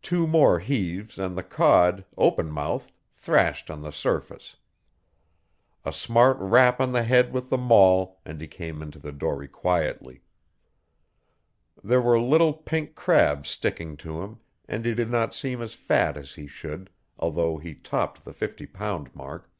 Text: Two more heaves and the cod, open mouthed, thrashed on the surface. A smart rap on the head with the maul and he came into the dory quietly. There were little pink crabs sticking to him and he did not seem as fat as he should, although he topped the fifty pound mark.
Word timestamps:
Two 0.00 0.28
more 0.28 0.60
heaves 0.60 1.18
and 1.18 1.36
the 1.36 1.42
cod, 1.42 2.04
open 2.16 2.52
mouthed, 2.52 2.92
thrashed 3.10 3.68
on 3.68 3.80
the 3.82 3.90
surface. 3.90 4.58
A 5.84 5.92
smart 5.92 6.36
rap 6.38 6.80
on 6.80 6.92
the 6.92 7.02
head 7.02 7.32
with 7.32 7.50
the 7.50 7.58
maul 7.58 8.20
and 8.24 8.40
he 8.40 8.46
came 8.46 8.80
into 8.80 9.00
the 9.00 9.10
dory 9.10 9.48
quietly. 9.48 10.22
There 11.82 12.00
were 12.00 12.20
little 12.20 12.52
pink 12.52 12.94
crabs 12.94 13.48
sticking 13.48 13.96
to 13.96 14.22
him 14.22 14.38
and 14.68 14.84
he 14.84 14.94
did 14.94 15.10
not 15.10 15.34
seem 15.34 15.60
as 15.60 15.74
fat 15.74 16.16
as 16.16 16.34
he 16.36 16.46
should, 16.46 16.88
although 17.18 17.58
he 17.58 17.74
topped 17.74 18.24
the 18.24 18.32
fifty 18.32 18.66
pound 18.66 19.16
mark. 19.16 19.50